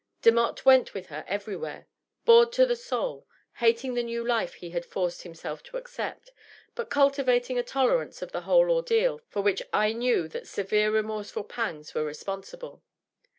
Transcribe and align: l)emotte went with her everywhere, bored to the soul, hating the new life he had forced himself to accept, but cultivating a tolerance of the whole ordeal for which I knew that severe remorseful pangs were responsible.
l)emotte 0.23 0.65
went 0.65 0.95
with 0.95 1.05
her 1.05 1.23
everywhere, 1.27 1.85
bored 2.25 2.51
to 2.51 2.65
the 2.65 2.75
soul, 2.75 3.27
hating 3.57 3.93
the 3.93 4.01
new 4.01 4.25
life 4.25 4.55
he 4.55 4.71
had 4.71 4.83
forced 4.83 5.21
himself 5.21 5.61
to 5.61 5.77
accept, 5.77 6.31
but 6.73 6.89
cultivating 6.89 7.59
a 7.59 7.63
tolerance 7.63 8.23
of 8.23 8.31
the 8.31 8.41
whole 8.41 8.71
ordeal 8.71 9.21
for 9.29 9.43
which 9.43 9.61
I 9.71 9.93
knew 9.93 10.27
that 10.29 10.47
severe 10.47 10.89
remorseful 10.89 11.43
pangs 11.43 11.93
were 11.93 12.03
responsible. 12.03 12.81